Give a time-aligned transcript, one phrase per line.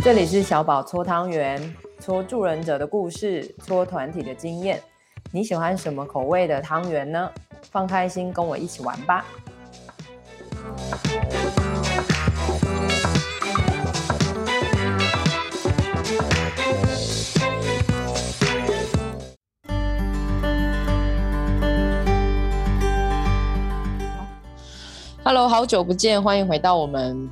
[0.00, 4.80] 这里是小宝搓汤圆，搓助人者的故事，搓团体的经验。
[5.32, 7.28] 你喜欢什么口味的汤圆呢？
[7.70, 9.24] 放开心，跟我一起玩吧。
[25.24, 27.28] Hello，好久不见，欢迎回到我们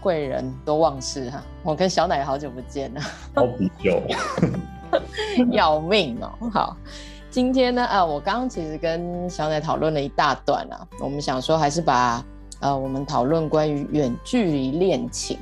[0.00, 1.42] 贵人多忘事哈。
[1.62, 3.00] 我跟小奶好久不见了，
[3.34, 3.46] 好
[3.82, 4.02] 久，
[5.52, 6.50] 要命哦。
[6.50, 6.76] 好，
[7.30, 10.86] 今天呢，啊，我刚刚其实跟小奶讨论了一大段啊。
[11.00, 12.24] 我们想说，还是把
[12.60, 15.38] 呃，我们讨论关于远距离恋情，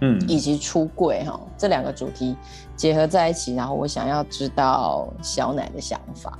[0.00, 2.36] 嗯，以及出柜哈这两个主题
[2.76, 6.38] 结合在一起，然后我想要知道小奶的想法。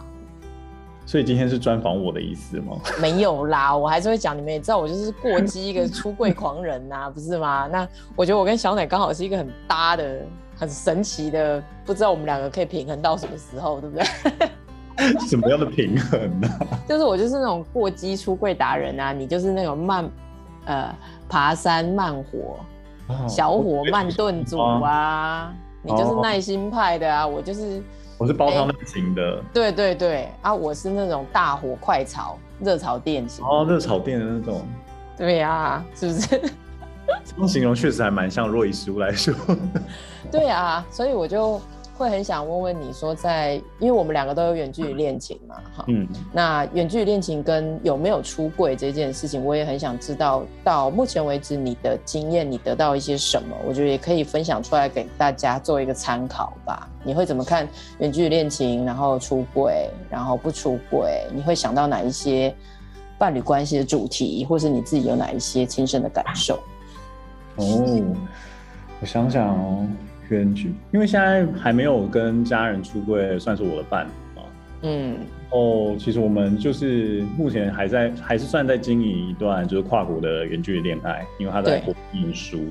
[1.05, 2.77] 所以今天是专访我的意思吗？
[3.01, 4.37] 没有啦，我还是会讲。
[4.37, 7.69] 你们也知道，我就是过激一个出柜狂人呐、啊， 不是吗？
[7.71, 10.21] 那我觉得我跟小奶刚好是一个很搭的、
[10.57, 14.07] 很神奇的，不知道我们两个可以平衡到什么时候，对不对？
[15.27, 16.79] 什么样的平衡呢、啊？
[16.89, 20.09] 就是我就是那种过激出柜达人啊，你就是那种慢
[20.67, 20.95] 呃
[21.29, 22.57] 爬山慢火、
[23.09, 27.83] 哦、小火慢炖煮啊，你就是耐心派的啊，我就是。
[28.23, 30.29] 我是煲汤类型的，欸，对对对。
[30.43, 33.45] 啊，我是那种大火快炒热炒店型。
[33.45, 34.65] 哦，热炒店的那种，
[35.19, 36.29] 对呀，啊，是不是？
[37.25, 39.35] 这种形容确实还蛮像若以食物来说，
[40.31, 41.61] 对啊，所以我就。
[41.97, 53.55] 会很想问问你说，在因为我们两个都有远距离恋情嘛，哈，嗯，那远距离恋情跟有没有出柜这件事情，我也很想知道，到目前为止你的经验，你得到一些什么？
[53.69, 56.89] 我觉得也可以分享出来给大家做一个参考吧。
[57.05, 61.25] 你会怎么看远距离恋情，然后出柜，然后不出柜？
[61.33, 62.55] 你会想到哪一些
[63.19, 66.59] 伴侣关系的主题，或是你自己有哪一些亲身的感受？
[67.57, 68.03] 哦，
[69.01, 69.87] 我想想哦。
[70.39, 74.11] 远距，因为现在还没有跟家人出柜，算是我的伴侣
[74.41, 74.47] 嘛。
[74.83, 75.17] 嗯，
[75.51, 82.65] 哦，其实我们就是目前还在，还是算在经营一段就是跨国的远距离恋爱，因为他在国念书，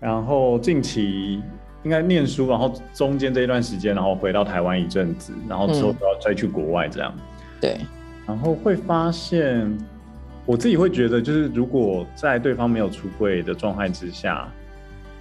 [0.00, 1.42] 然后近期
[1.82, 7.14] 应该念书，然后中间这一段时间，然后回到台湾一阵子，然后之后都要再去国外这样。
[7.60, 7.76] 对，
[8.26, 9.76] 然后会发现，
[10.46, 14.48] 我自己会觉得，就是如果在对方没有出柜的状态之下。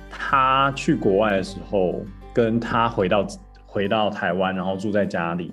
[0.09, 2.03] 他去国外的时候，
[2.33, 3.27] 跟他回到
[3.65, 5.51] 回到台湾，然后住在家里，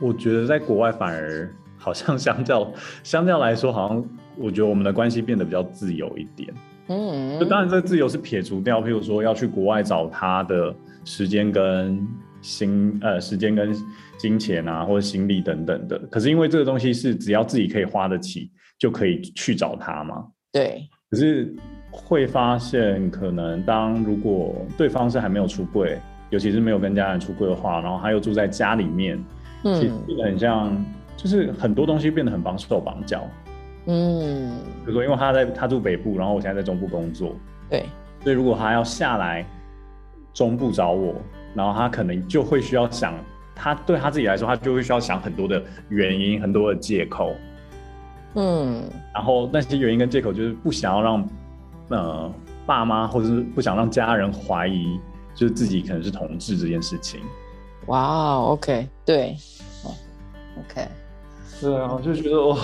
[0.00, 2.72] 我觉得在国外反而好像相较
[3.02, 4.04] 相较来说，好像
[4.36, 6.52] 我觉得我们的关系变得比较自由一点。
[6.88, 10.74] 嗯，就当然这个自由是撇除掉，譬如说要去国外找他的
[11.04, 12.06] 时间跟
[12.40, 13.74] 心呃时间跟
[14.18, 15.98] 金钱啊，或者心力等等的。
[16.10, 20.26] 可是因为这个东西是只要自己可以花得起，就可以去找他嘛。
[20.52, 20.88] 对。
[21.10, 21.54] 可是。
[21.94, 25.98] 会发现，可能当如果对方是还没有出柜，
[26.30, 29.22] 尤其是没有跟家人出柜的话，然后他又住在家里面，
[29.62, 30.84] 嗯，其实变得很像，
[31.18, 33.28] 就是很多东西变得很绑手绑脚，
[33.84, 37.36] 嗯，比如说因为他在他住北部，然后我现在在中部工作，
[37.68, 37.84] 对，
[38.22, 39.44] 所以如果他要下来
[40.32, 41.14] 中部找我，
[41.54, 43.12] 然后他可能就会需要想，
[43.54, 47.34] 他对他自己来说，他就会需要想很多的原因，很多的借口，
[48.36, 48.82] 嗯，
[49.12, 51.28] 然后那些原因跟借口就是不想要让。
[51.92, 52.32] 呃，
[52.64, 54.98] 爸妈或者是不想让家人怀疑，
[55.34, 57.20] 就是自己可能是同志这件事情。
[57.86, 59.36] 哇、wow，OK，对
[60.58, 60.88] ，OK，
[61.60, 62.56] 对啊，就觉得哇，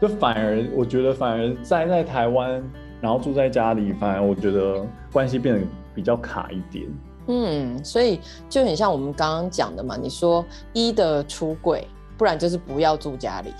[0.00, 2.62] 就反而我觉得反而在在台湾，
[3.00, 6.86] 然后住在家里，反而我觉得关系变得比较卡一点。
[7.26, 13.52] 嗯，所以就很像我们刚刚讲的嘛，你说一的出轨，不然就是不要住家里。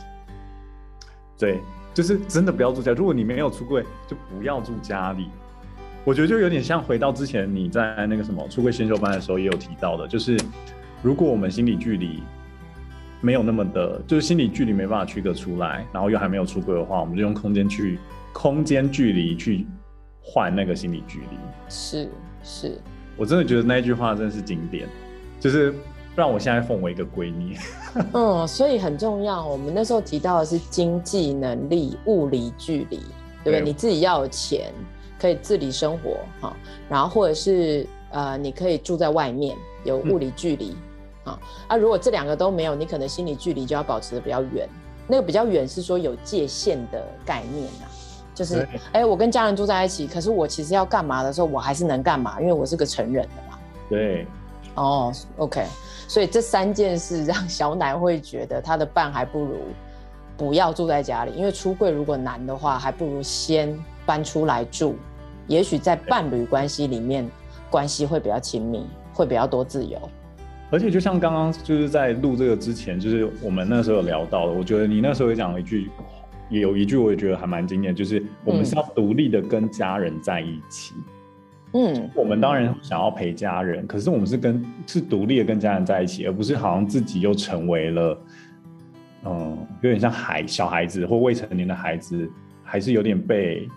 [1.37, 1.61] 对。
[1.99, 5.27] 就是真的不要住家，如果你没有出柜，就不要住家里。
[6.05, 10.39] 我觉得就有点像回到之前你在那个什么出柜先修班的时候也有提到的，就是
[11.03, 12.23] 如果我们心理距离
[13.21, 17.99] 没有那么的，就是心理距离没办法区隔出来，然后又还没有出柜的话，我们就用空间去
[18.33, 19.67] 空间距离去
[20.23, 21.37] 换那个心理距离。
[21.69, 22.09] 是
[22.45, 22.81] 是，
[23.17, 24.89] 我真的觉得那一句话真的是经典，
[25.41, 25.75] 就是。
[26.19, 27.57] 让我现在奉为一个闺蜜。
[28.13, 29.47] 嗯，所以很重要。
[29.47, 32.97] 我们那时候提到的是经济能力、物理距离，
[33.45, 33.61] 对不对？
[33.61, 34.73] 你自己要有钱，
[35.17, 36.57] 可以自理生活，哈。
[36.89, 40.73] 然后或者是呃，你可以住在外面，有物理距离，
[41.23, 41.39] 啊、嗯。
[41.69, 44.69] 啊，如果这两个都没有，你可能心理距离就要保持的比较远。
[45.07, 47.87] 那个比较远是说有界限的概念啊，
[48.35, 53.59] 就是哎，我跟家人住在一起，可是我其实要干嘛的时候，我还是能干嘛，因为我是个成人的嘛。
[53.89, 54.27] 对。
[54.79, 55.65] 哦，OK。
[56.07, 59.59] 所以这三件事让小奶会觉得他的伴还不如
[60.37, 64.97] 不要住在家里，因为出柜如果难的话，还不如先搬出来住。
[65.47, 67.29] 也许在伴侣关系里面
[67.71, 69.99] 关系会比较亲密，会比较多自由。
[70.71, 75.91] 而且就像刚刚就是在录这个之前，就是我们那时候有聊到的，我觉得你那时候也讲了一句，
[76.51, 80.95] 也有一句我也觉得还蛮经典，就是我们是要独立的跟家人在一起。
[80.97, 81.05] 嗯，
[82.15, 88.19] 我们当然想要陪家人，可是我们是跟是独立的跟家人在一起，而不是好像自己又成为了，
[89.25, 92.31] 嗯，有点像孩小孩子或未成年的孩子，
[92.63, 93.69] 还是有点被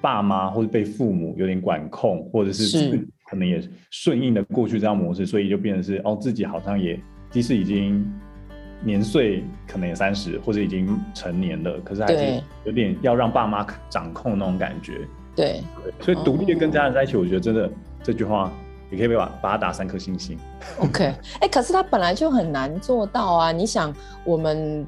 [0.00, 3.08] 爸妈或者被父母有点管控，或者是是。
[3.28, 3.60] 可能也
[3.90, 6.96] 顺应的过去这样模式，所以就变成是哦，自己好像也
[7.28, 8.08] 即使已经
[8.84, 15.00] 年岁可能也三十或者已经成年了，可是还是有点要让爸妈掌控那种感觉。
[15.36, 15.62] 对，
[16.00, 17.70] 所以独立的跟家人在一起，我觉得真的、哦、
[18.02, 18.50] 这句话
[18.90, 20.38] 也可以把把它打三颗星星。
[20.80, 23.52] OK，哎、欸，可是他本来就很难做到啊！
[23.52, 23.94] 你想，
[24.24, 24.86] 我们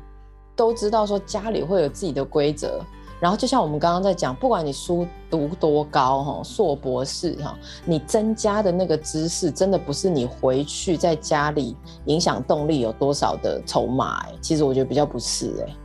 [0.57, 2.81] 都知道说家里会有自己的规则。
[3.21, 7.53] 然后就像我们刚刚在讲，不管你书读多高哈，硕博士哈，
[7.85, 15.77] 你增加的那个知识，真的不是你回去在家里影响动力有多少的筹码哎，其实我觉得比较不是哎。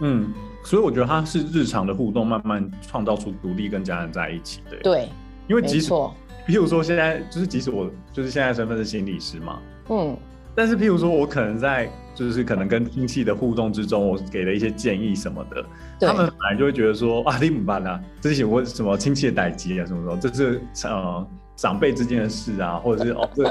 [0.00, 0.30] 嗯，
[0.64, 4.76] 所以我觉得他是日常的互动，慢慢创造出独立跟家人在一起的。
[4.82, 5.08] 对，
[5.48, 9.58] 因为即使，譬如说现在就是即使我就是现在身份是心理师嘛，
[9.88, 10.16] 嗯。
[10.52, 15.64] 但是，譬如说，我可能在就是可能跟亲戚的互动之中，我给了一些建议什么的，
[16.00, 18.00] 他们反而就会觉得说啊，你怎么办呢？
[18.20, 23.44] 这些我什么亲戚的代际啊，什么什么，这是呃长辈之间的事啊，或者是哦，这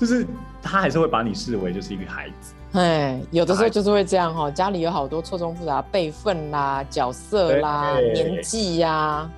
[0.00, 0.26] 就是
[0.62, 2.54] 他还是会把你视为就是一个孩子。
[2.72, 9.30] 哎，有的时候就是会这样哈，家里有好多错综复杂辈分啦、角色啦、年纪呀、啊，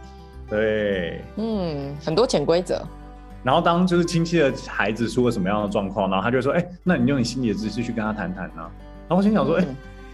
[0.49, 2.81] 对，嗯，很多潜规则。
[3.43, 8.63] 然后当就是亲戚的孩子出了什么样的状况，然后他就说：“哎，那你用你心理的知识去跟他谈谈呢？”
[9.09, 9.67] 然后我心想说：“哎，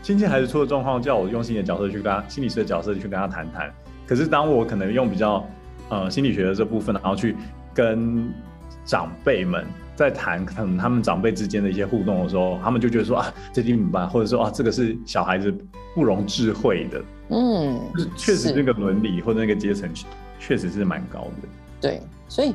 [0.02, 3.70] 亲戚孩子出了状况，叫我用心理的角色去跟他心理师的角色去跟他谈谈。
[4.06, 5.44] 可是当我可能用比较
[5.90, 7.36] 呃心理学的这部分，然后去
[7.74, 8.32] 跟
[8.86, 9.66] 长辈们
[9.98, 14.08] 在谈可能他们长辈之间的一些互动的时候，他们就觉得说啊，这怎么办？
[14.08, 15.52] 或者说啊，这个是小孩子
[15.94, 17.02] 不容智慧的。
[17.30, 19.90] 嗯，就是确实那个伦理或者那个阶层
[20.38, 21.48] 确实是蛮高的。
[21.80, 22.54] 对，所以。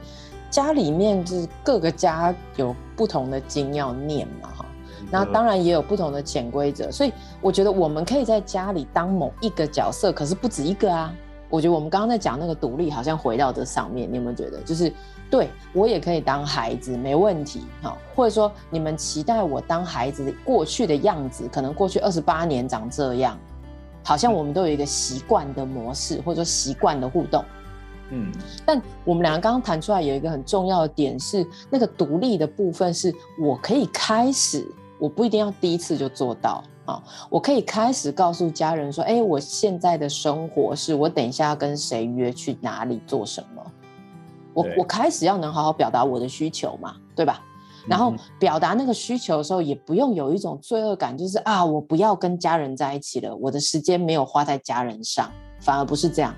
[0.49, 4.65] 家里面就是各个家有不同的经要念嘛，哈，
[5.09, 7.11] 那当然也有不同的潜规则，所以
[7.41, 11.11] 我觉得我们可以在家里当某一个角色，可是不止一个啊。
[11.49, 14.59] 我觉得我们刚刚在讲那个独立，好像回到这上面，你有没有觉得？
[14.61, 14.93] 就是
[15.33, 23.35] 对我也可以当孩子，没问题，哈，或者说你们期待我当孩子的过去的样子，可能过去二十八年长这样，
[24.03, 27.43] 好像我们都有一个习惯的模式，或者说习惯的互动。
[28.11, 28.31] 嗯，
[28.63, 34.63] 但我们两个刚刚谈出来有一个很重要的点是，那个独立的部分是我可以开始，
[34.99, 43.65] 我不一定要第一次就做到啊，我可以开始告诉家人说，哎，我现在的生活是我等一下要跟谁约去哪里做什么，
[44.53, 47.41] 我我开始要能好好表达我的需求嘛，对吧？
[47.85, 55.29] 然后表达那个需求的时候，也不用有一种罪恶感，就是啊，我不要跟家人在一起了，我的时间没有花在家人上，
[55.59, 56.33] 反而不是这样。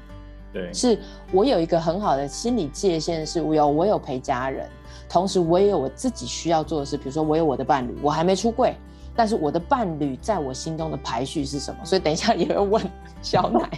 [0.51, 0.97] 对，是
[1.31, 4.67] 我有一个很好的心理界限，是我有我有陪家人，
[5.07, 8.75] 同时我也有我自己需要做的事，比如说我有我的伴侣，我还没出柜，
[9.15, 11.85] 但是我的伴侣在我心中的排序是什么？
[11.85, 13.69] 所以等一下也会问小奶，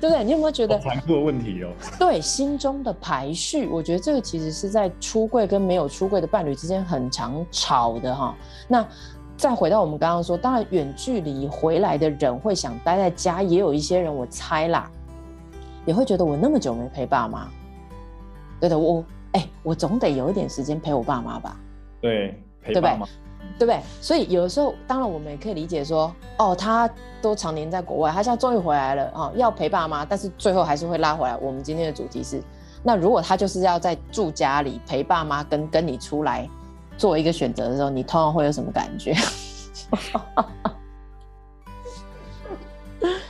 [0.00, 0.24] 对不对？
[0.24, 1.70] 你有没有觉得残酷的问题哦？
[1.98, 8.34] 对，心中的排序，我觉得这个其实是在出柜跟没有出柜的伴侣之间很常吵的哈。
[8.66, 8.86] 那
[9.36, 14.90] 再回到我们刚刚说，当然远距离回来的人会想待在家，也有一些人我猜啦。
[15.86, 17.48] 也会觉得我那么久没陪爸妈，
[18.60, 21.56] 对的，我哎、欸，我总得有一点时间陪我爸妈吧？
[21.98, 23.12] 对，陪爸妈，对
[23.66, 23.80] 不对？
[24.00, 26.88] 所以有的时候，当然我们也可以理解说，哦，他
[27.20, 31.36] 都常年在国外，他现在终于回来了啊、哦，要陪爸妈，但是最后还是会拉回来。
[31.38, 32.42] 我们今天的主题是，
[32.82, 36.48] 那如果他就是要在住家里陪爸妈，跟跟你出来
[36.96, 39.14] 做一个选择的时候，你通常会有什么感觉？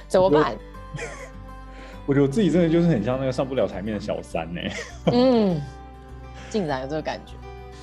[0.09, 0.57] 怎么办？
[2.07, 4.61] 我觉得我自己真的就是很像那个上不了台面的小三呢。
[5.13, 5.61] 嗯，
[6.49, 7.35] 竟然有这个感觉，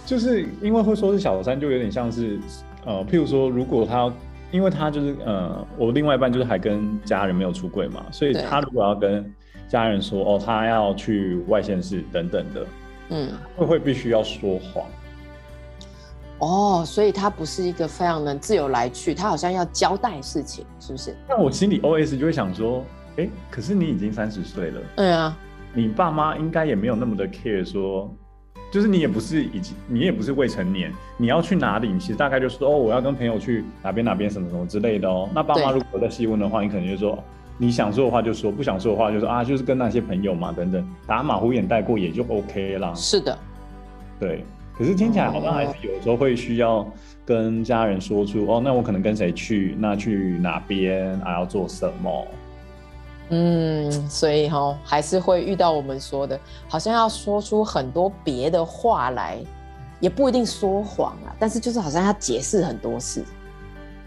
[0.06, 2.40] 就是因为会说是小三，就有点像是
[2.86, 4.12] 呃，譬如说，如果他，
[4.52, 9.34] 因为他就是呃，我另外一半就是还跟家人没有出柜嘛，所以他如果要跟
[9.68, 12.68] 家人说哦，他要去外县市等等的，
[13.10, 14.86] 嗯，会会必须要说谎。
[16.40, 21.16] 哦，所以他不是一个非常能自由来去，他好像要交代事情，是不是？
[21.28, 22.84] 那我心里 OS 就会想说。
[23.18, 25.34] 哎，可是你已经三十岁了，对啊，
[25.74, 28.14] 你爸妈应该也没有那么的 care，说，
[28.76, 31.88] 就是你也不是已经，你也不是未成年，你要去哪里？
[31.88, 35.30] 你其实大概就是说，哦，我要跟朋友去哪边哪边什么什么之类的哦。
[35.34, 37.18] 那爸妈如果在细问的话，你可能就说，
[37.58, 42.94] 你想说的话就说，不想说的话就说啊，就是跟那些朋友嘛，等等，打马虎眼带过也就 OK 啦。
[42.94, 43.40] 是的，
[44.20, 44.44] 对。
[44.78, 46.86] 可是听起来好像还是有时候会需要
[47.26, 52.28] 跟家人说出哦，哦，那我可能跟谁去，那去哪边，啊要做什么？
[53.30, 59.40] 嗯，所以哈、哦，还是会遇到我们说的，好像要说出很多别的话来，
[60.00, 63.24] 也不一定说谎啊，但是就是好像要解释很多事。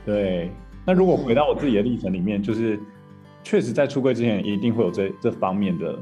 [0.07, 0.53] 对，
[0.87, 2.79] 那如果回到我自己的历程里面，就是
[3.43, 5.99] 确实在出柜之前，一定会有这这方面的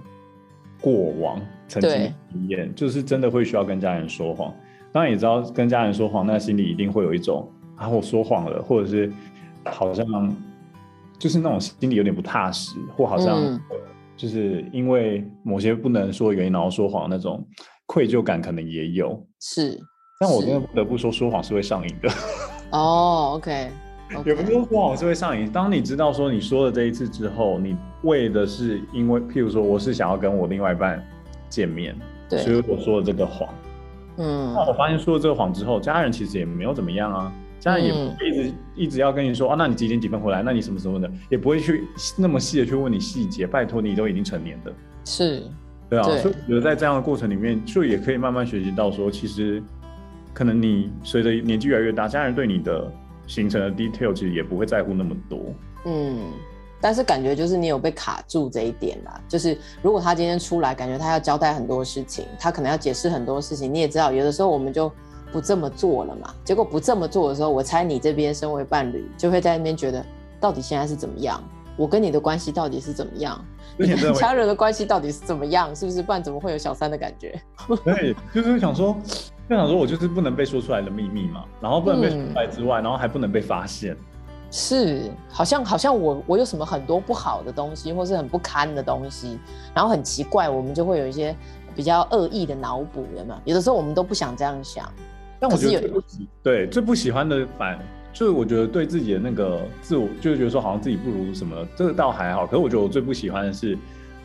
[0.78, 4.54] 过往、曾经的经验，就是真的会需要跟家人说谎。
[4.92, 9.10] 当然也知道跟家人说谎，那心里一定会有一种啊，我说谎了，或者是
[9.64, 10.04] 好像。
[11.18, 13.58] 就是那种心里有点不踏实，或好像
[14.16, 17.46] 就是因为某些不能说原因然后说谎那种
[17.86, 19.22] 愧疚感，可能也有。
[19.40, 19.78] 是，
[20.20, 22.08] 但我真的不得不说，说谎是会上瘾的。
[22.70, 23.70] 哦，OK，
[24.24, 25.50] 也不是说谎是会上瘾。
[25.50, 31.02] 当你知道说你说了这一次之后，你为的是因为，譬如说我是想要跟我另外一半
[31.48, 31.94] 见面，
[32.28, 33.48] 对，所以我说了这个谎。
[34.18, 37.32] 嗯，那我发现说了这个谎之后，家人其实也没有怎么样啊。
[37.62, 40.40] 当然也不会一直、嗯、一直要跟你说啊，那你几点几分回来？
[40.40, 41.84] 那你什么时候的，也不会去
[42.16, 43.44] 那么细的去问你细节。
[43.44, 44.72] 拜托，你都已经成年的，
[45.04, 45.42] 是，
[45.90, 46.04] 对啊。
[46.04, 49.60] 对，所以我觉得在这样的过程里面，就也可以慢慢学习到说，其实
[50.32, 52.88] 可能你随着年纪越来越大，家人对你的
[53.26, 55.40] 行程的 detail 其实也不会在乎那么多。
[55.86, 56.18] 嗯，
[56.80, 59.20] 但是感觉就是你有被卡住这一点啦。
[59.26, 63.72] 就是如果他今天出来，感觉他要交代很多事情，他可能要解释很多事情。
[63.72, 64.92] 你也知道，有的时候我们就。
[65.32, 66.34] 不这么做了嘛？
[66.44, 70.04] 结果不这么做的时候，我猜你这边身为伴侣，就会在那边觉得，
[70.40, 71.42] 到底现在是怎么样？
[71.76, 73.38] 我跟你的关系到底是怎么样？
[73.76, 75.76] 你跟家人的关系到底是怎么样？
[75.76, 76.02] 是不是？
[76.02, 77.38] 不然怎么会有小三的感觉？
[77.84, 78.96] 对，就是想说，
[79.48, 83.94] 就想说我就是不能被说出来的秘密嘛，然后不能被说出来之外，嗯、然后还不能被发现。
[84.50, 89.38] 是，好像好像我我有什么很多不好的东西，或是很不堪的东西，
[89.74, 91.36] 然后很奇怪，我们就会有一些
[91.74, 93.38] 比较恶意的脑补，的嘛？
[93.44, 94.90] 有的时候我们都不想这样想。
[95.38, 97.78] 但我觉得最不喜对最不喜欢的反，
[98.12, 102.46] 就是我觉得对自己的那个自我，就是觉得说好像自己不如什么，这个倒还好。
[102.46, 103.76] 可是我觉得我最不喜欢的是，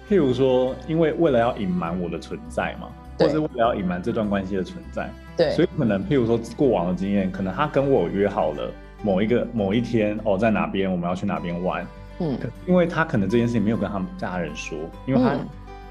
[0.09, 2.87] 譬如说，因为为了要隐瞒我的存在嘛，
[3.19, 8.71] 或是为了要隐瞒这段关系的存在，对，所以可能譬如说过往的经验，可能他跟我约好了
[9.03, 11.85] 某一个某一天哦，在哪边我们要去哪边玩，
[12.19, 15.37] 嗯，因为他可能这件事情没有跟他们家人说，因为他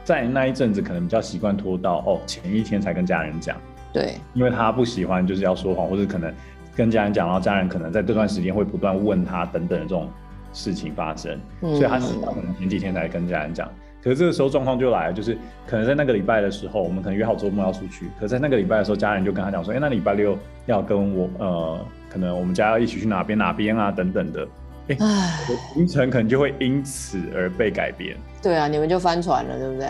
[0.04, 3.56] 在那一阵子可能比较习惯拖到哦前一天才跟家人讲。
[3.92, 6.32] 对，因为他不喜欢就是要说谎，或者可能
[6.76, 10.08] 跟家人讲，然后家人可能在这段时间会不断问他等等的这种
[10.52, 13.68] 事情发生，嗯、所以他是可能前几天才跟家人讲。
[14.02, 21.78] 可是这个时候状况就来了，就是可能在那个礼拜的时候，我们可能约好周末要出去，可是在那个礼拜的时候，家人就跟他讲说，哎，那礼拜六要跟我呃，
[22.08, 24.48] 可能我们家要一起去哪边哪边啊等等的，
[24.88, 24.96] 哎，
[25.74, 28.16] 行程可能就会因此而被改变。
[28.40, 29.88] 对啊，你们就翻船了，对不对？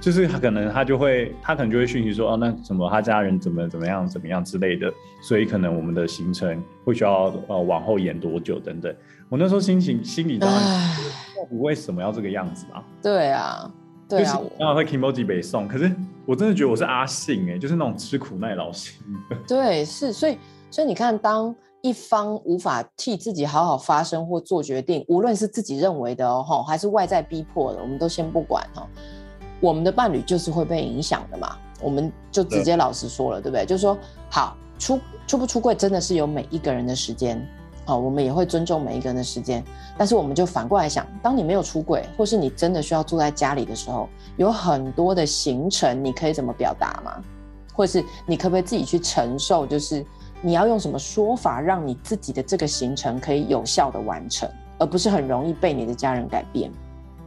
[0.00, 8.94] 就是他可能他就会他可能就会讯息说哦，那什么他家人怎么怎么样怎么样之类的，所以可能我们的行程会需要呃往后延多久等等。
[9.28, 10.96] 我那时候心情心里当然
[11.50, 12.82] 我为什么要这个样子啊？
[13.02, 13.70] 对啊，
[14.08, 15.90] 对啊，然后会 Kimoji 北宋，可是
[16.24, 19.02] 我真的觉得我是阿信哎、欸，就是那种吃苦耐劳型。
[19.46, 20.38] 对，是，所以
[20.70, 28.88] 所以你看，当一方无法替自己好好发声或做决定，无论是自己认为的哦，还是外在逼迫的，我们都先不管哈。
[29.60, 33.66] 我们的伴侣就是会被影响的嘛，我们就直接老实说了，对，不对？
[33.66, 33.96] 就是说，
[34.30, 37.44] 好，出出不出柜真的是有每一个人的时间，
[37.84, 39.64] 好，我们也会尊重每一个人的时间。
[39.96, 47.22] 但是我们就反过来想，当你没有出柜，或是你真的需要住在家里的时候，有很多的行程，你可以怎么表达吗？
[47.74, 49.66] 或是你可不可以自己去承受？
[49.66, 50.04] 就是
[50.40, 54.48] 你要用什么说法，让你自己的这个行程可以有效的完成，
[54.78, 56.70] 而不是很容易被你的家人改变。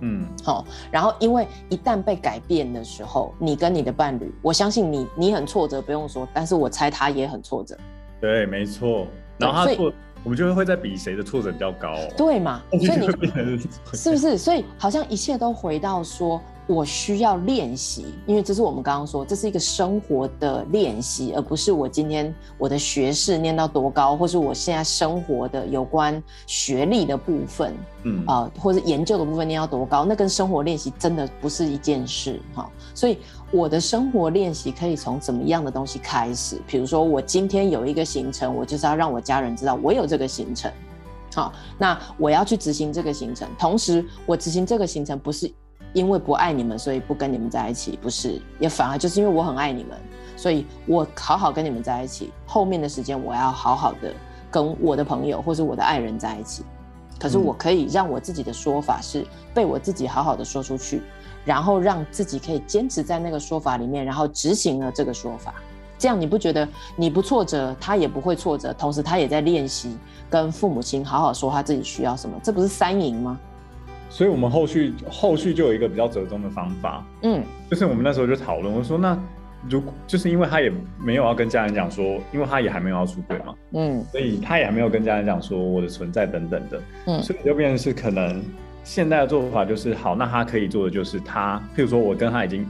[0.01, 7.77] 嗯，好，然后因为一旦被改变的时候，你跟你的伴侣，我相信你，你很挫折，不用说，但是我猜他也很挫折。
[8.19, 9.07] 对，没错。
[9.37, 9.93] 然后他挫，
[10.23, 12.07] 我们就会会在比谁的挫折比较高哦。
[12.17, 12.61] 对嘛？
[12.71, 13.07] 所以你
[13.93, 14.37] 是不是？
[14.37, 16.41] 所以好像一切都回到说。
[16.71, 32.69] 我需要练习，因为这是我们刚刚说，这是一个生活的练习，而不是我今天我的学士念到多高，或是我现在生活的有关学历的部分，嗯啊、呃，或者研究的部分念到多高，那跟生活练习真的不是一件事哈。
[32.95, 33.17] 所以
[33.51, 36.61] 我的生活练习可以从怎么样的东西开始？
[36.65, 40.71] 比如说，我今天有一个行程，我就是要让我家人知道我有这个行程，
[41.35, 45.51] 好，那我要去执行这个行程，同时我执行这个行程不是。
[45.93, 49.97] 因为不爱你们，所以不跟你们在一起，不是，也反而就是因为我很爱你们，
[50.35, 52.31] 所以我好好跟你们在一起。
[52.45, 54.13] 后面的时间，我要好好的
[54.49, 56.63] 跟我的朋友或是我的爱人在一起。
[57.19, 61.03] 可是我可以让我自己的说法是被我自己好好的说出去，
[61.45, 65.53] 然后让自己可以坚持在那个说法里面，然后执行了这个说法。
[65.99, 69.95] 这样你不觉得你不挫折，他也不会挫折，同时他也在练习
[70.31, 73.39] 跟父母亲好好说他自己需要什么，这不是三赢吗？
[74.11, 79.17] 所以我们后续后续就有一个比较折中的方法，嗯，就是我们那时候就讨论，我说那。
[79.69, 88.43] 如就是因为他也没有要跟家人讲说，因为他也还没有要出轨嘛，嗯，所以他也还没有跟家人讲说我的存在等等的，嗯，所以就变成是可能
[88.83, 92.67] 现在的做法就是好，那他可以做的就是他，譬如说我跟他已经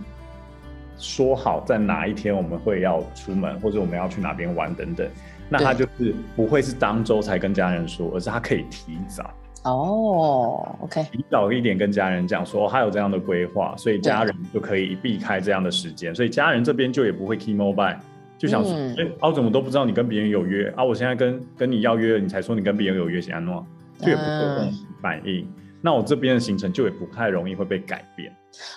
[0.98, 5.08] 说好在哪一天我们会要出门，或者我们要去哪边玩等等，
[5.48, 9.34] 那他就是不会是当周才跟家人说，而是他可以提早。
[9.63, 17.96] 哦、oh，OK，提早一点跟家人讲说他有这样的规划，所以家人就可以避开这样的时间，所以家人这边就也不会 keep mobile，
[18.39, 20.84] 就想说，哎、嗯，我、啊、怎么都不知道你跟别人有约啊？
[20.84, 23.63] 我现在跟跟你要约了，你才说你跟别人有约，是安诺，
[24.00, 25.41] 就也不会有反应。
[25.41, 28.36] 嗯、那我这边的行程就也不太容易会被改变。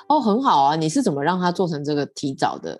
[0.08, 2.78] 哦，很好啊，你是怎么让他做成这个提早的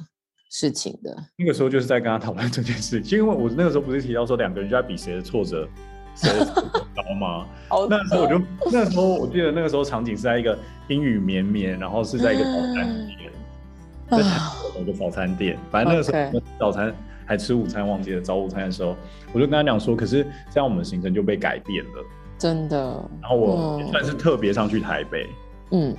[0.50, 1.16] 事情的？
[1.38, 5.66] 那个时候就是在跟他讨论这件事情，因为我那个时候不是提到说两个人就在比谁的挫折。
[6.14, 6.30] 谁
[7.06, 7.46] 高吗？
[7.88, 8.40] 那时候我就
[8.72, 10.58] 那时候我记得那个时候场景是在一个
[10.88, 13.32] 阴雨绵绵，然后是在一个早餐店，
[14.10, 14.18] 在
[14.80, 15.58] 一个早餐店。
[15.70, 16.94] 反正那个时候早餐
[17.26, 18.96] 还吃午餐，忘记了早午餐的时候，
[19.32, 22.04] 我就跟他讲说，可是这样我们的行程就被改变了，
[22.38, 22.76] 真的。
[23.20, 25.28] 然后我也算是特别上去台北，
[25.70, 25.94] 嗯，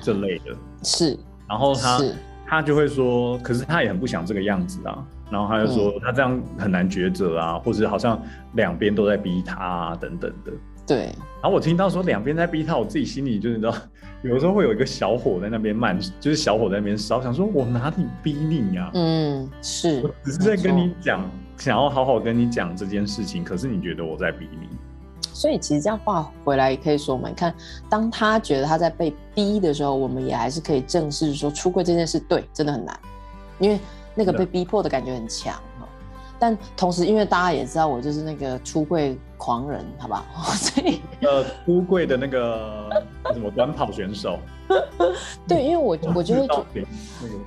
[0.00, 1.18] 这类的，是。
[1.48, 2.00] 然后他
[2.46, 5.04] 他就会说，可是他也很不想这个样子啊。
[5.30, 8.20] 然后他就说他这样很难抉择啊，嗯、或者好像
[8.54, 10.52] 两边都在逼他啊，等等的。
[10.86, 11.04] 对。
[11.40, 13.74] 然后我听到说两边在逼他，我自己心里就是你知道，
[14.22, 18.90] 有的时候会有一个小火在那边慢，就是小火在那边烧，想说我哪里逼你呀？
[18.94, 20.02] 嗯，是。
[20.02, 21.24] 我只是在跟你讲，
[21.56, 24.68] 想要好好跟你讲这件事情，可是你觉得我在逼你。
[25.32, 27.54] 所以其实这样话回来也可以说嘛，你看，
[27.88, 32.98] 当他觉得他在被逼的时候，我们也还是可以正视说出柜这件事，对，真的很难，
[33.60, 33.78] 因为。
[34.24, 35.58] 那个被逼迫的感觉很强，
[36.38, 40.24] 但同时因为大家也知道我就是那个出柜狂人，好不好？
[40.52, 42.88] 所以呃，出柜的那个
[43.32, 44.38] 什么短跑选手，
[45.48, 46.86] 对，因为我我就会觉得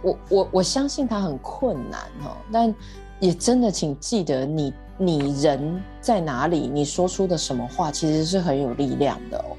[0.01, 2.73] 我我我相信他很困难哈，但
[3.19, 9.57] 也真的请记得你你人在哪里，你说出的什么话其实是很有力量的哦。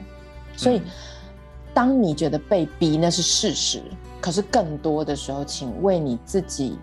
[0.56, 0.80] 所以
[1.72, 3.82] 当你觉得被逼那是事实，
[4.20, 6.78] 可是更多的时候，请为你自己。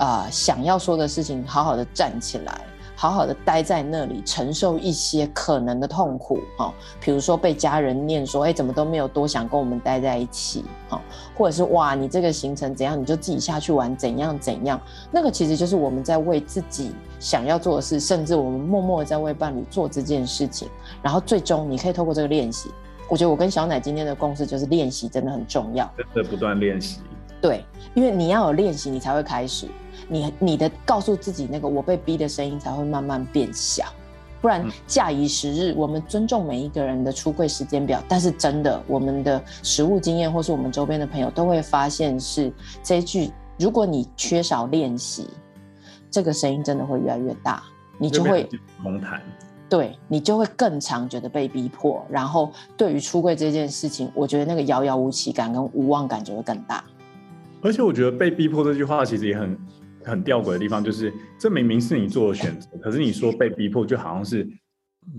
[0.00, 2.60] 啊、呃，想要说的事情，好好的站起来，
[2.96, 11.00] 好好的待在那里，承受一些可能的痛苦，哈、哦，比如说被家人念说，哎、欸，怎么都没有多想跟我们待在一起，哈、哦，
[11.36, 14.80] 或者是哇，你这个行程怎样，你就自己下去玩，怎样怎样，
[15.12, 20.66] 那个其实就是我们在为自己想要做的事，甚至我们默默的在为伴侣做这件事情，
[21.02, 22.70] 然后最终你可以透过这个练习，
[23.06, 27.00] 我觉得我跟小奶今天的共识就是练习真的很重要，真的不断练习，
[27.42, 29.68] 对，因为你要有练习，你才会开始。
[30.10, 33.84] 你你的告诉自己那个我被逼的声音才会慢慢变小，
[34.40, 45.28] 不然假以时日，我们尊重每一个人的出柜时间表，但是真的我们的实物经验或是我们周边的朋友都会发现是这一句，如果你缺少练习，
[46.10, 47.62] 这个声音真的会越来越大，
[47.96, 48.48] 你就会
[48.82, 49.22] 红毯，
[49.68, 56.82] 对你就会更常觉得被逼迫，然后对于出柜这件事情，我觉得那个遥遥无期感跟无望感就会更大。
[57.62, 59.56] 而且我觉得被逼迫这句话其实也很。
[60.04, 64.48] 很吊诡的地方就是，这明明是你做的选择，可是你说被逼迫，就好像是，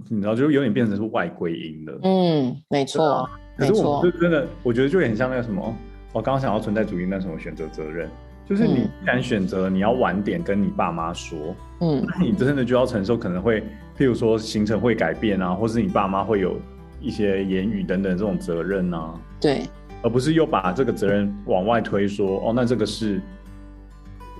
[0.09, 1.99] 你知道，就有点变成是外归因了。
[2.03, 3.29] 嗯，没错。
[3.57, 5.75] 可是我就真的，我觉得就很像那个什么，
[6.13, 8.09] 我刚刚想要存在主义那什么选择责任，
[8.47, 13.61] 就是你既然选择你要晚点跟你爸妈说，嗯，那你真的就要承受可能会，
[13.97, 16.59] 譬如说行程会改变啊，或是你爸妈会有
[16.99, 19.13] 一些言语等等这种责任啊。
[19.39, 19.61] 对。
[20.03, 23.21] 而不是又把这个责任往外推，说哦，那这个是。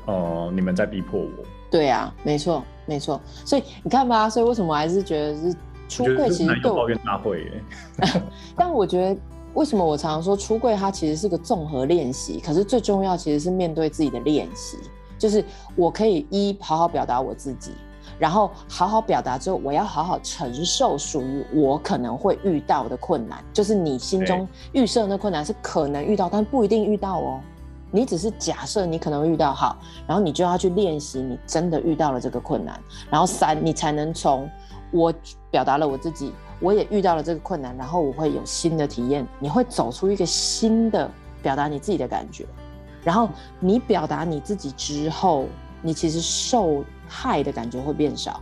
[0.05, 1.27] 哦、呃，你们在逼迫我。
[1.69, 3.19] 对啊，没错，没错。
[3.45, 5.55] 所以你看吧，所以为什么我还是觉得是
[5.87, 7.63] 出柜其实对我抱怨大会耶。
[8.57, 9.21] 但我觉得
[9.53, 14.77] 为什么我常常说出柜它其实是个综合练习，可是最重要其实是面对自己的练习，
[15.17, 15.43] 就是
[15.75, 17.71] 我可以一好好表达我自己，
[18.19, 27.39] 然后好好表达之后，我要好好承受属于我可能会遇到的困难，就是你心中预设那困难是可能遇到，但不一定遇到哦。
[27.91, 29.77] 你只是假设你可能遇到好，
[30.07, 34.49] 然后你就要去练习，你真的遇到了这个困难，然后三，你才能从
[34.91, 35.13] 我
[35.49, 41.09] 表达了我自己，我也遇到了这个困难，然后我会有新的体验，你会走出一个新的
[41.43, 42.45] 表达你自己的感觉，
[43.03, 43.27] 然后
[43.59, 45.45] 你表达你自己之后，
[45.81, 48.39] 你其实受害的感觉会变少，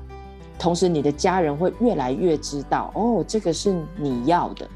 [0.59, 4.67] 同时你的家人会越来越知道，哦，这个是你要的。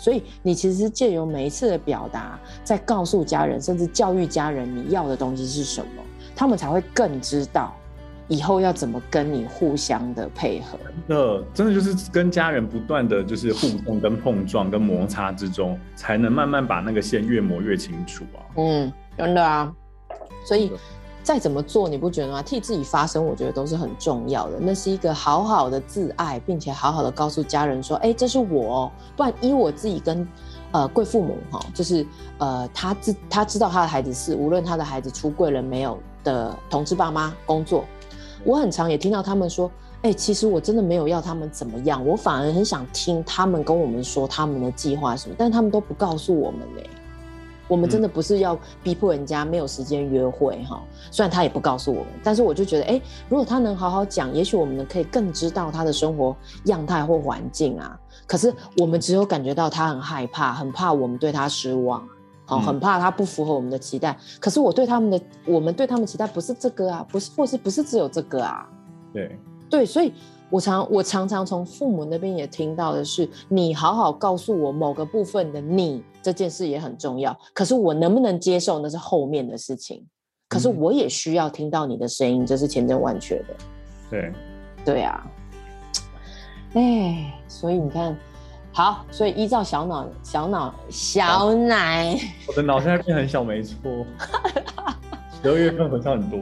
[0.00, 6.02] 所以你其实是借由每一次的表达，在告诉家人，甚至教育家人你要的东西是什么，
[6.34, 7.76] 他们才会更知道
[8.28, 10.78] 以后要怎么跟你互相的配合。
[11.06, 18.40] 那，真的就是跟家人不断的就是互动、跟碰撞、跟摩擦之中，才能慢慢把那个线越磨越清楚啊。
[18.56, 19.70] 嗯，真的啊。
[20.46, 20.72] 所以。
[21.22, 22.42] 再怎么做，你不觉得吗？
[22.42, 24.58] 替自己发声，我觉得都是很重要的。
[24.58, 30.26] 那是一个好好的自爱，并且好好的告诉家人说：“哎、这是我。”不然依我自己跟
[30.72, 32.06] 呃贵父母哈，就是
[32.38, 37.84] 呃他知他知道他的孩子是无论他的孩子出柜了没有的同志爸妈工作，
[38.44, 39.70] 我很常也听到他们说
[40.02, 46.88] ：“哎、其实我真的没有要他们怎么样，我反而很想听他们跟我们说他们的计划什么，但他们都不告诉我们嘞。”
[47.70, 57.96] 我们真的不是要逼迫人家没有时间约会哈，虽然他也不告诉我们，但是我就觉得，哎，如果他能好好讲，也许我们可以更知道他的生活样态或环境啊。
[58.26, 62.04] 可是我们只有感觉到他很害怕，很怕我们对他失望，
[62.44, 64.18] 好，很怕他不符合我们的期待。
[64.40, 68.68] 可是我对他们的，我们对他们期待不是这个啊，不是，或是不是只有这个啊？
[69.12, 69.38] 对，
[69.70, 70.12] 对，所以。
[70.52, 77.38] 我常我常常从父母那边也听到的是，你好好告诉我某个部分的你这件事也很重要。
[77.54, 80.06] 可是我能不能接受那是后面的事情。
[80.48, 83.54] 可是我也需要听到你的声音，这是千真万确的。
[84.10, 84.32] 对，
[84.84, 85.24] 对啊。
[86.74, 88.16] 哎，所以你看，
[88.72, 93.76] 好，所以依照小脑小脑小奶，我的脑现在变很小，没错。
[95.42, 96.38] 十二月份好像很多。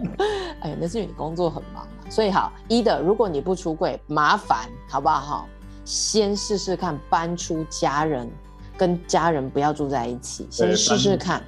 [0.60, 1.86] 哎呀，那是你工作很忙。
[2.08, 5.46] 所以好，一的，如果你不出柜，麻烦好不好？
[5.84, 8.30] 先试试看搬出家人，
[8.76, 11.42] 跟家人不要住在一起，先试试看。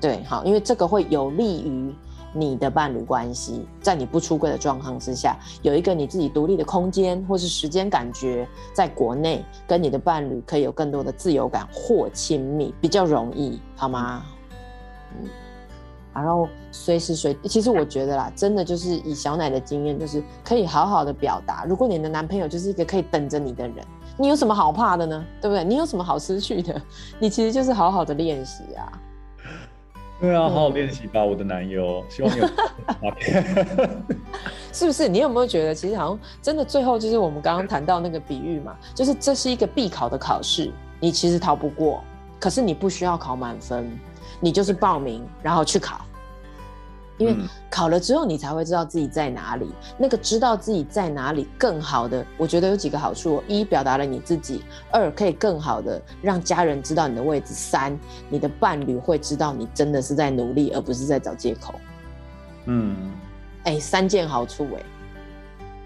[0.00, 1.94] 对，好，因为这个会有利于
[2.34, 14.24] 你的伴侣关系，在你不出柜的状况之下，有一个你自己独立的空间或是时间感觉，在国内跟你的伴侣可以有更多的自由感或亲密，比较容易，好吗？
[15.20, 15.28] 嗯。
[16.14, 21.64] 然后随时随地，其实我觉得啦，真的就是以小奶的经验，就是可以好好的表达。
[21.64, 23.76] 如果你的男朋友就是一个可以等着你的人，
[24.16, 25.24] 你有什么好怕的呢？
[25.40, 25.64] 对不对？
[25.64, 26.80] 你有什么好失去的？
[27.18, 28.92] 你其实就是好好的练习啊。
[30.20, 32.04] 对啊，好好练习吧，我的男友。
[32.08, 32.46] 希望你有。
[34.72, 35.08] 是不是？
[35.08, 40.70] 你有没有觉得，其实好像真的最后就是我们刚刚谈到那个比喻嘛，就是这是一个必考的考试，
[41.00, 42.04] 你其实逃不过，
[42.38, 43.90] 可是你不需要考满分。
[44.44, 46.00] 你就是报名，然后去考，
[47.22, 47.36] 因为
[47.70, 49.70] 考了之后，你才会知道自己在哪里。
[49.96, 57.96] 那个知道自己在哪里更好的，我觉得有几个好处：一，表达了你自己；二，可以更好的让家人知道你的位置；三，
[58.28, 61.74] 你的伴侣会知道你真的是在努力，而不是在找借口。
[62.66, 62.96] 嗯，
[63.64, 64.82] 哎，三件好处哎。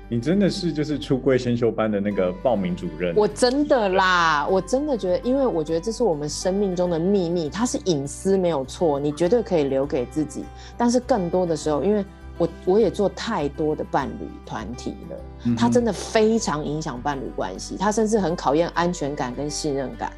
[0.09, 3.12] 你真的是就是出柜先修班的那个报名主任？
[3.16, 10.45] 我真的啦，我真的觉得，因为我觉得这是我们生命中的秘密，它是隐私没有错，你绝对可以留给自己。
[10.77, 12.05] 但是更多的时候，因为
[12.38, 20.12] 我我也做太多的伴侣团体了，它真的非常影响伴侣关系，它甚至很考验安全感跟信任感。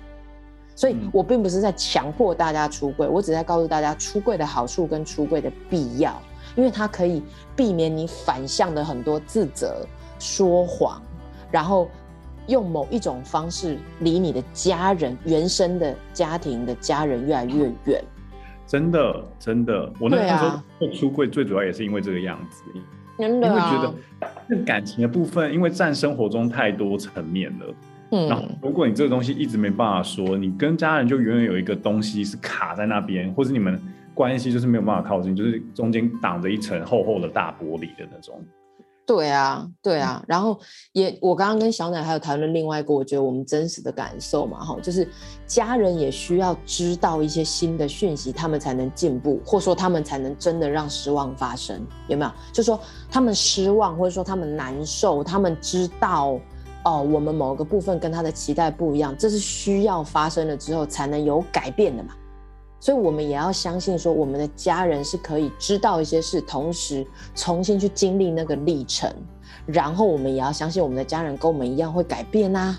[0.77, 6.21] 所以我并不是在强迫大家出柜，我只在告诉大家出柜的好处跟出柜的必要。
[6.59, 7.23] 因为它可以
[7.55, 9.87] 避免你反向的很多自责、
[10.19, 11.01] 说谎，
[11.53, 11.89] 然后
[12.49, 18.03] 用某一种方式离你的家人、原生的家庭的家人越来越远。
[18.67, 22.65] 真的，真的，我那时候会出柜，最主要也是因为这个样子。
[23.17, 23.95] 真的、啊，因为觉得
[24.49, 27.75] 那感情的部分，因为占生活中太多层面了。
[28.11, 33.81] 嗯，然后如果你这个东西一直没办法说，你跟家人就永远有一个东西是卡在那边，或是你们。
[34.19, 38.35] 关系就是没有办法靠近，就是中间挡着一层厚厚的大玻璃的那种。
[39.07, 40.21] 对啊，对啊。
[40.27, 40.59] 然后
[40.93, 45.07] 也，我刚刚跟小奶还有谈论另外一个，我觉得我们真实的感受嘛，哈，就是
[45.47, 52.31] 家人也需要知道一些新的讯息，他们才能进步，或者说他们才能真的让失望发生，有没有？
[52.53, 52.79] 就说
[53.09, 56.39] 他们失望，或者说他们难受，他们知道
[56.85, 62.11] 哦，我们某个部分跟他的期待不一样，这是需要发生了之后才能有改变的嘛。
[62.81, 69.13] 所以，我们也要相信，说我们的家人是可以知道一些事，同时重新去经历那个历程。
[69.67, 72.79] 然后，我们也要相信，我们的家人跟我们一样会改变啊！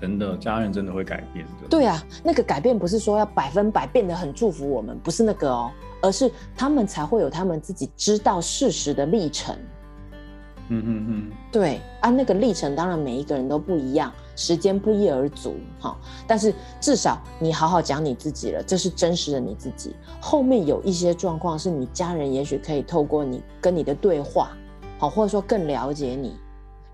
[0.00, 1.68] 真的，家人真的会改变的。
[1.70, 5.70] 对啊，那个改变不是说要百分百变得很祝福我们，不是那个哦，
[6.02, 9.56] 而是他们才会有他们自己知道事实的历程。
[10.68, 14.12] 嗯嗯嗯，对，按、啊、那个历程，当然每一个人都不一样。
[14.34, 15.94] 时间不一而足，哈，
[16.26, 19.94] 但是至少你好好讲你自己了，这是真实的你自己。
[20.22, 24.52] 后面有一些状况是你家人也许可以透过你跟你的对话，
[24.98, 26.34] 好，或者说更了解你，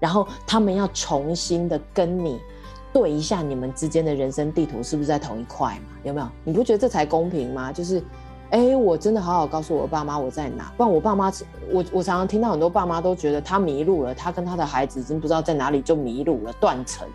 [0.01, 2.41] 然后他们要重新的跟你
[2.93, 5.97] 对一下你们之间的人生地图是不是在同一块嘛？
[6.03, 6.29] 有没有？
[6.43, 7.73] 你不觉得这才公平吗？
[7.73, 8.03] 就是。
[8.51, 11.31] 哎，我真的好好告诉我爸妈我在哪，不然我爸妈，
[11.71, 17.07] 我我常常听到很多爸妈都觉得他迷路了，他跟他的孩子已经不知道在哪里就迷路了，断层。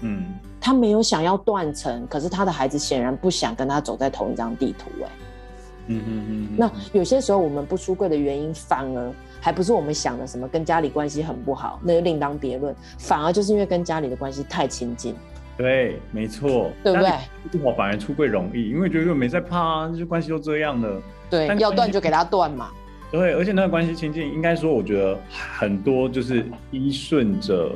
[0.00, 5.08] 嗯，他没有想要断层，可是他的孩子显然不想跟他走在同一张地图，哎。
[5.86, 6.48] 嗯嗯嗯。
[6.56, 15.14] 那有些时候我们不出柜的原因，反而还不是我们想的什么跟家里关系很不好，那就另当别论，反而就是因为跟家里的关系太亲近。
[15.56, 17.10] 对，没错，对不对？
[17.62, 21.00] 我反而出柜容易，因为觉得没在怕啊，就关系都这样了。
[21.30, 22.70] 对，要断就给他断嘛。
[23.12, 25.16] 对，而且那个关系亲近，应该说，我觉得
[25.56, 27.70] 很多就是依顺着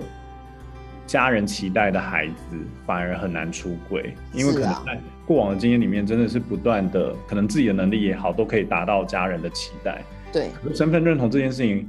[1.06, 10.02] 家人期待的孩子，反而很难出柜，因为可能在过往的经验里面，真的是不断的，可能自己的能力也好，都可以达到家人的期待。
[10.32, 11.88] 对，身份认同这件事情。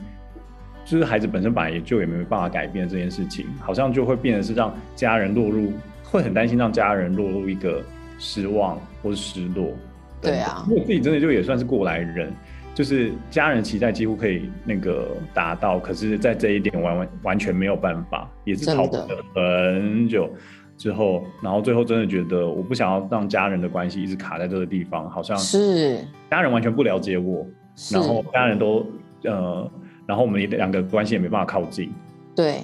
[0.86, 5.72] 就是孩子本身本来也就也没办法改变这件事情，好像就会变得是让家人落入，
[6.04, 7.84] 会很担心让家人落入一个
[8.18, 9.72] 失望或是失落。
[10.20, 12.34] 对啊，因为自己真的就也算是过来人，
[12.74, 20.28] 就是家人期待几乎可以那个达到，可是在这一点完完完全没有办法，也是讨论了很久
[20.76, 26.00] 之后，然后最后真的觉得我不想要让家人的关系一直卡在这个地方，好像是
[26.32, 27.46] 家人完全不了解我，
[27.92, 28.84] 然后家人都
[29.24, 29.72] 呃。
[30.10, 31.94] 然后我们两个关系也没办法靠近，
[32.36, 32.64] 对，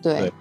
[0.00, 0.32] 对，对，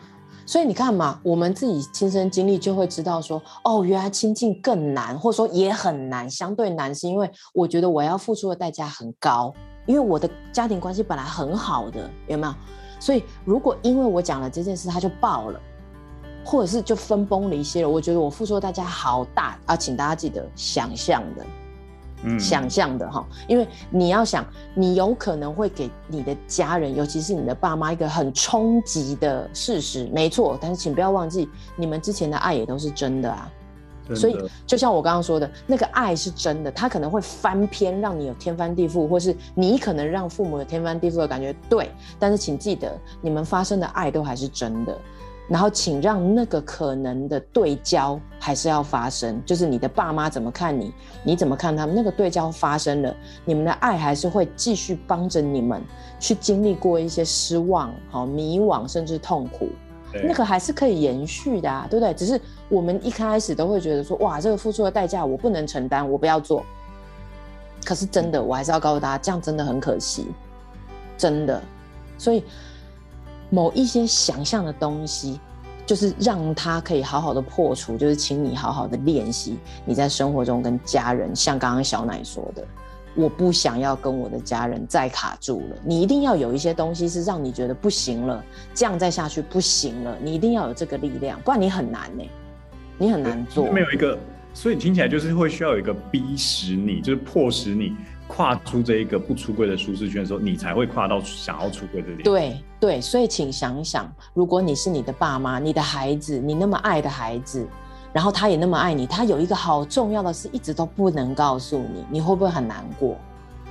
[0.46, 9.54] 所以你看嘛，我们自己亲身经历就会知道说，哦，原来亲近更难，或者说也很难，相对难是因为我觉得我要付出的代价很高，
[9.86, 12.56] 因为我的家庭关系本来很好的，有没有？
[13.02, 15.60] 所以如果因为我讲了这件事，他就爆了，
[16.46, 19.76] 或者是就分崩离析了，我觉得我付出的代价好大啊！
[19.76, 21.46] 请大家记得想象的。
[22.40, 30.58] 想象的哈，因为你要想，你有可能会给你的家人，尤其是你的爸妈，一个很冲击的事实，没错。
[30.62, 33.52] 但是请不要忘记，你们之前的爱也都是真的啊。
[34.14, 41.52] 所以，就像我刚刚说的，那个爱是真的，他可能会翻篇，让你有天翻地覆，或是你可能让父母有天翻地覆的感觉。
[41.68, 44.96] 对，但是请记得，你们发生的爱都还是真的。
[45.48, 50.92] 然后，请让那个可能的对焦还是要发生，就是你的爸妈怎么看你，
[51.24, 55.80] 你怎么看他们，那个对焦发生了，你们的爱还是会继续帮着你们
[56.20, 59.70] 去经历过一些失望、好迷惘，甚至痛苦，
[60.24, 62.12] 那个还是可以延续的啊，对不对？
[62.16, 66.66] 只是我们一开始都会觉得说，哇，这个付出的代价我不能承担，我不要做。
[67.86, 70.26] 可是真的，我还是要告诉大家，这样真的很可惜，
[71.16, 71.62] 真的，
[72.18, 72.44] 所以。
[73.56, 75.40] 某一些想象的东西，
[75.86, 82.68] 就是让他可以好好的破除，就是请你好好的练习你在生活中跟家人，像刚刚小奶说的，
[83.16, 85.78] 我不想要跟我的家人再卡住了。
[85.86, 92.30] 你一定要有一些东西是让你觉得不行了，这样再下去不行了，你一定要有这个力量，不然你很难呢、欸，
[92.98, 93.72] 你很难做。
[93.72, 94.20] 没有一个，
[94.54, 97.96] 所以听起来就是会需要有一个逼使你，就是迫使你。
[98.28, 102.24] 跨出这一个不出柜的舒适圈的时候，你才会跨到想要出柜的地方。
[102.24, 107.66] 对对，所以请想想，如果你是你的爸妈，你的孩子，你那么爱的孩子，
[108.12, 113.16] 然后他也那么爱你，他有一个好重要的事一直都不能告诉你，你会不会很难过？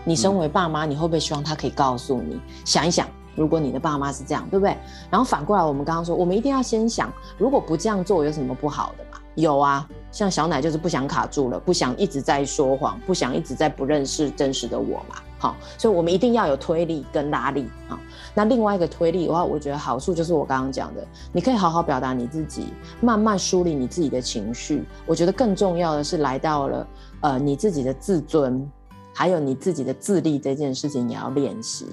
[0.04, 2.40] 你身为爸妈，你会不会希望他可以告诉你？
[2.64, 4.76] 想一想，如果你的爸妈是这样，对不对？
[5.10, 9.18] 然后反过来，我们刚刚说，我们一定要先想，如果不这样做，有什么不好的嘛？
[9.34, 9.88] 有啊。
[10.14, 15.16] 像小奶就是不想卡住了，不想一直在说谎，不想一直在不认识真实的我嘛。
[15.38, 17.68] 好，所以我们一定要有推力跟拉力。
[17.88, 17.98] 啊，
[18.32, 22.68] 那另外一个推力的话，我觉得好处就是我刚刚讲的，你可以好好表达你自己，
[23.00, 24.84] 慢慢梳理你自己的情绪。
[25.04, 26.86] 我觉得更重要的是来到了
[27.20, 28.70] 呃你自己的自尊，
[29.12, 31.88] 还有你自己的自立这件事情，也要练习。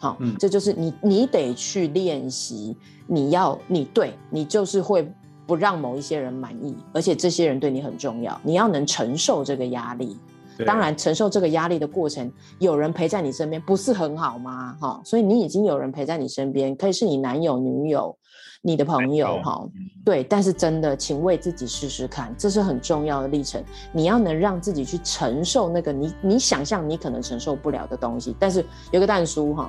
[0.00, 5.08] 好，嗯，这就是你你得去练习，你要你对你就是会。
[5.50, 10.16] 不让某一些人满意，而且这些人对你很重要，你要能承受这个压力。
[10.64, 14.76] 当然，承受这个压力的过程，有人陪在你身边，不是很好吗？
[14.80, 18.16] 哈，所以你已经有人陪在你身边，可以是你男友、女友、
[18.62, 19.66] 你的朋友，哈，
[20.04, 20.22] 对。
[20.22, 23.60] 但是真的，请为自己试试看，这是很重要的历程。
[23.92, 28.36] 你要能让自己去承受那个你你想象你可能承受不了的东西。
[28.38, 29.68] 但是有个蛋叔哈。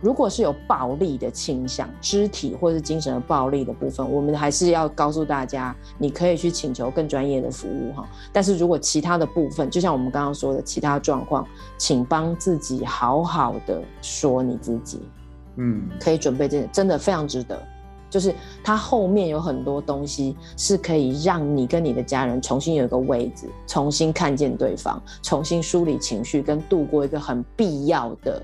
[0.00, 8.06] 如果是有暴力的倾向，肢体或是精神的暴力的部分，我们还是要告诉大家，你可以去请求更专业的服务哈。
[8.32, 11.46] 但是如果其他的部分，就像我们刚刚说的其他状况，
[11.78, 15.00] 请帮自己好好的说你自己，
[15.56, 17.58] 嗯，可以准备这真的非常值得。
[18.08, 18.32] 就是
[18.62, 28.40] 它后面有很多东西是可以让你跟你的家人重新有一个位置，重新看见对方，重新梳理情绪，跟度过一个很必要的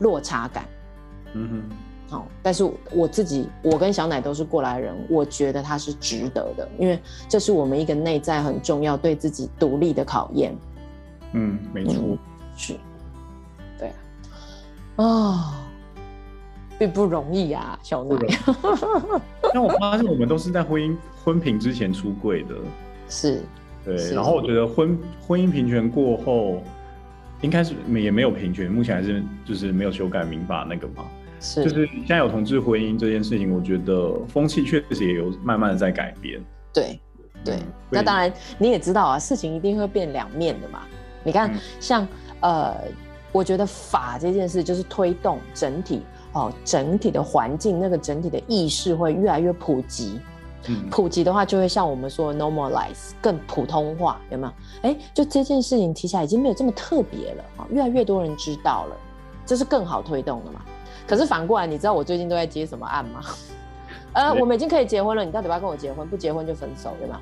[0.00, 0.66] 落差感。
[1.36, 1.76] 嗯哼。
[2.08, 6.96] 好，但是我自己，我跟小奶都是过来人，我觉得他是值得的，因为
[7.28, 10.56] 这是我们一个内在很重要，对自己独立的考验。
[11.32, 12.18] 嗯，没错，嗯、
[12.56, 12.74] 是，
[13.76, 15.54] 对啊，哦，
[16.78, 18.16] 并不容易啊，小奶。
[19.52, 22.54] 那我发现我们都是在婚姻婚平之前出柜的，
[23.08, 23.42] 是，
[23.84, 24.96] 对，然后我觉得婚
[25.26, 26.62] 婚姻平权过后，
[27.40, 31.04] 应该是也没有平权，目前还是就是没有修改民法那个嘛。
[31.40, 36.42] 是，就是现在有同志婚姻这件事情，我觉得风气确实也有慢慢的在改变。
[36.72, 37.00] 对，
[37.44, 40.82] 对，嗯、那当然你也知道啊，事情一定会变两面的嘛。
[41.22, 42.08] 你看，嗯、像
[42.40, 42.74] 呃，
[43.32, 50.20] 我觉得法这件事就是推动整体哦，整体的环境那个整体的意识会越来越普及。
[50.68, 54.52] 嗯，普及的话就会像我们说 normalize 更普通化，有没有？
[54.82, 58.96] 哎，就这件事情提起来已经没有这么特别了啊，越来越多人知道了，
[59.44, 60.60] 这是更好推动的嘛。
[61.06, 63.20] 可是反过来，你知道我最近都在接什么案吗？
[64.12, 66.08] 呃，我们已经可以结婚了，你到底要不要跟我结婚？
[66.08, 67.20] 不结婚就分手，对吗？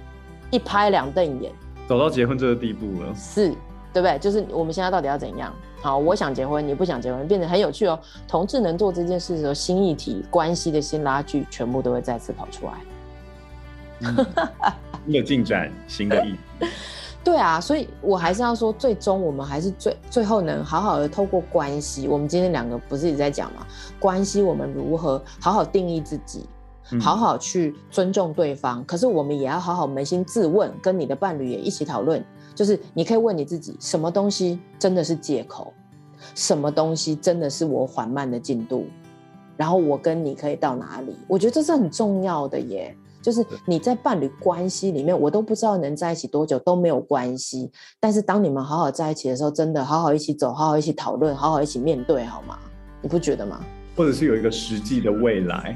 [0.50, 1.52] 一拍两瞪眼，
[1.88, 3.48] 走到结婚这个地步了，是，
[3.92, 4.18] 对不对？
[4.18, 5.52] 就是我们现在到底要怎样？
[5.82, 7.98] 好，我想结婚，你不想结婚，变得很有趣哦。
[8.26, 12.72] 同志能做这件事的时候，新议题、关系的新拉锯，全部都会再次跑出来。
[14.00, 14.26] 嗯、
[15.04, 16.66] 新的进展，新的议题。
[17.24, 22.06] 对啊，所以我还是要说，最终我们还是最最后能好好的透过关系。
[22.06, 23.66] 我们今天两个不是一直在讲吗？
[23.98, 26.46] 关系我们如何好好定义自己，
[27.00, 28.80] 好好去尊重对方。
[28.80, 32.22] 嗯、可是我们也要好好扪心自问，跟你的伴侣也一起讨论。
[32.54, 35.72] 就是你可以问你自己，什么东西真的是借口？
[36.34, 38.84] 什么东西真的是我缓慢的进度？
[39.56, 41.16] 然后我跟你可以到哪里？
[41.26, 42.96] 我觉得这是很重要的耶。
[43.24, 47.72] 就是你在伴侣关系里面，我都不知道能在一起多久都没有关系。
[47.98, 52.58] 但是当你们好好在一起的时候，真的好好一起走，好好一起讨论，好好一起面对，好吗？
[53.00, 53.64] 你不觉得吗？
[53.96, 55.74] 或者是有一个实际的未来，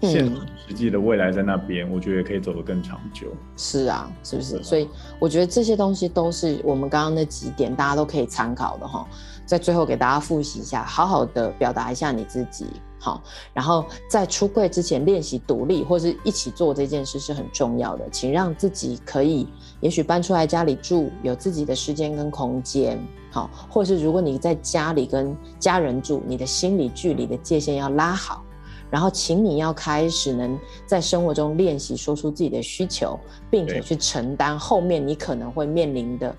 [0.00, 0.32] 现实
[0.68, 3.26] 实际的未来在那边，我觉得可以走得更长久。
[3.58, 4.62] 是啊，是不是？
[4.62, 4.88] 所以
[5.18, 9.06] 我觉得这些东西都是我们刚刚那几点，大家都可以参考的哈。
[9.44, 12.66] 在最后给大家复习一下，好好的表达一下你自己。
[13.02, 13.22] 好，
[13.54, 18.08] 然后在出柜之前练习独立，或是一起做这件事是很重要的。
[18.10, 19.48] 请让自己可以，
[19.80, 23.02] 也许搬出来家里住，有自己的时间跟空间。
[23.30, 28.44] 好，或是如果你在家里跟家人住，你的心理距离的界限要拉好。
[28.90, 36.34] 然后，请你要开始能在生活中练习说出自己的需求，并且去承担后面你可能会面临的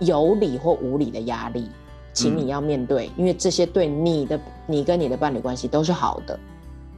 [0.00, 1.70] 有理或无理的压力。
[2.12, 6.38] 请你要面对，嗯、因为这些对你的、你跟你的伴侣关系都是好的。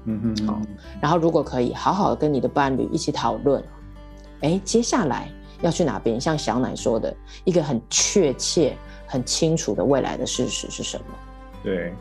[0.05, 0.61] 嗯哼，嗯，好。
[1.01, 3.63] 然后如果可以，好好的跟你的伴侣一起讨论，
[4.41, 5.29] 哎，接下来
[5.63, 6.21] 要去哪边？
[6.21, 11.05] 像小奶说的，一个很确切、很清楚的未来的事实是什么？
[11.63, 11.95] 对，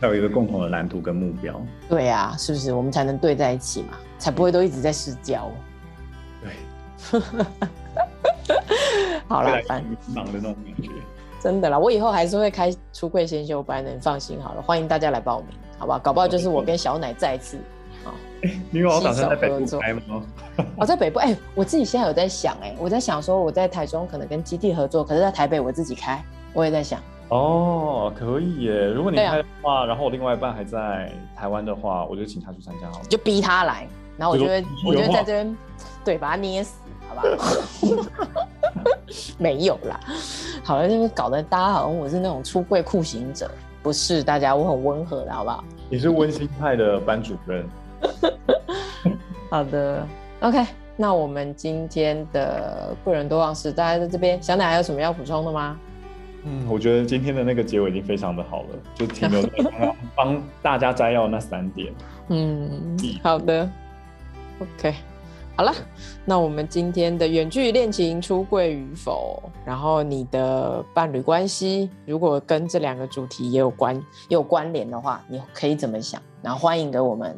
[0.00, 1.58] 要有一个共同的蓝图跟目标。
[1.88, 2.74] 对啊，是不是？
[2.74, 5.50] 我们才能对在一起嘛，才不会都一直在失焦。
[6.42, 7.20] 对，
[9.26, 9.82] 好了，烦
[10.14, 10.90] 忙的那种感觉。
[11.46, 15.46] 真的啦，我以后还是会开出柜先修班的，你放心好了，欢迎大家来报名，
[15.78, 15.98] 好不好？
[16.00, 17.56] 搞不好就是我跟小奶再次，
[18.02, 18.12] 好，
[18.72, 20.20] 因为我打算在北部开吗？
[20.76, 26.20] 我在北部，哎，我自己现在有在想，哎，我在想说我在台中可能跟基地合作，可是在台北我自己开，
[26.52, 27.00] 我也在想。
[27.28, 35.56] 哦，可以耶，如果你开的话，然后我另外一半还在台湾的话，我就请他去参加好了，就逼他来，然后我就会，我觉得在这边，
[36.04, 36.74] 对，把他捏死，
[37.08, 38.48] 好不好？
[39.38, 40.00] 没有啦，
[40.64, 43.50] 好了，就是搞得大家好像我是那种出柜酷刑者，
[43.82, 45.64] 不是，大家我很温和的，好不好？
[45.88, 47.64] 你是温馨派的班主任。
[49.48, 50.06] 好的
[50.40, 50.66] ，OK，
[50.96, 55.78] 那我们今天的不仁多忘事，大家在这边，小奶还有什么要补充的吗？
[56.48, 61.92] 嗯，我觉得今天的那个结尾已经非常的好了，就停留在刚刚帮大家摘要那三点。
[62.28, 63.68] 嗯，好的
[64.60, 64.94] ，OK。
[65.56, 65.72] 好了，
[66.24, 76.20] 那我们今天的远距恋情出柜与否，然后你的伴侣关系如果跟这两个主题也有关也有关联的话，你可以怎么想？
[76.42, 77.34] 然后欢迎给我们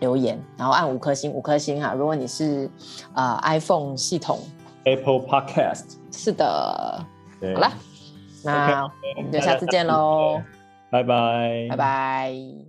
[0.00, 1.94] 留言，然后按五颗星，五颗星哈。
[1.94, 2.68] 如果你是
[3.14, 4.40] 呃 iPhone 系统
[4.84, 7.06] ，Apple Podcast，是的。
[7.40, 7.72] 好了，
[8.42, 8.82] 那
[9.16, 10.42] 我们就下次见喽，
[10.90, 12.63] 拜拜，拜拜。